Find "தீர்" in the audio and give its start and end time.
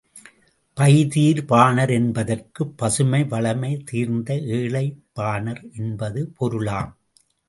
1.07-1.45